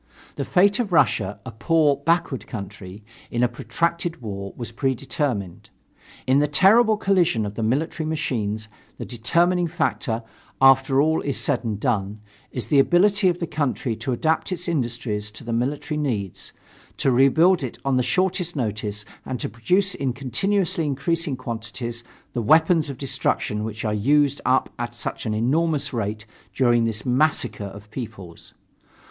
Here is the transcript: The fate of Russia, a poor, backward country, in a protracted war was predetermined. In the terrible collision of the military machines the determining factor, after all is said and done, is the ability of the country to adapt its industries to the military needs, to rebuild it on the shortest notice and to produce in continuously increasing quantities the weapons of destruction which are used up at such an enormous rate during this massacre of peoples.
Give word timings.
The 0.35 0.45
fate 0.45 0.79
of 0.79 0.91
Russia, 0.91 1.39
a 1.45 1.51
poor, 1.51 1.95
backward 1.97 2.47
country, 2.47 3.03
in 3.29 3.43
a 3.43 3.47
protracted 3.47 4.19
war 4.19 4.51
was 4.57 4.71
predetermined. 4.71 5.69
In 6.25 6.39
the 6.39 6.47
terrible 6.47 6.97
collision 6.97 7.45
of 7.45 7.53
the 7.53 7.61
military 7.61 8.09
machines 8.09 8.67
the 8.97 9.05
determining 9.05 9.67
factor, 9.67 10.23
after 10.59 10.99
all 11.03 11.21
is 11.21 11.37
said 11.37 11.63
and 11.63 11.79
done, 11.79 12.19
is 12.51 12.69
the 12.69 12.79
ability 12.79 13.29
of 13.29 13.37
the 13.37 13.45
country 13.45 13.95
to 13.97 14.11
adapt 14.11 14.51
its 14.51 14.67
industries 14.67 15.29
to 15.29 15.43
the 15.43 15.53
military 15.53 15.99
needs, 15.99 16.51
to 16.97 17.11
rebuild 17.11 17.61
it 17.61 17.77
on 17.85 17.97
the 17.97 18.01
shortest 18.01 18.55
notice 18.55 19.05
and 19.23 19.39
to 19.39 19.47
produce 19.49 19.93
in 19.93 20.13
continuously 20.13 20.83
increasing 20.83 21.35
quantities 21.37 22.03
the 22.33 22.41
weapons 22.41 22.89
of 22.89 22.97
destruction 22.97 23.63
which 23.63 23.85
are 23.85 23.93
used 23.93 24.41
up 24.45 24.73
at 24.79 24.95
such 24.95 25.27
an 25.27 25.35
enormous 25.35 25.93
rate 25.93 26.25
during 26.55 26.85
this 26.85 27.05
massacre 27.05 27.65
of 27.65 27.91
peoples. 27.91 28.55